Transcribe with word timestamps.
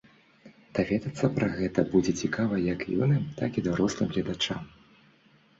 Даведацца 0.77 1.25
пра 1.35 1.49
гэта 1.59 1.83
будзе 1.91 2.13
цікава 2.27 2.63
як 2.73 2.81
юным, 3.03 3.23
так 3.41 3.51
і 3.61 3.65
дарослым 3.69 4.07
гледачам. 4.15 4.61